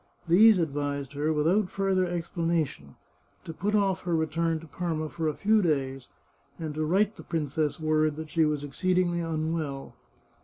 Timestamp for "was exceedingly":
8.43-9.19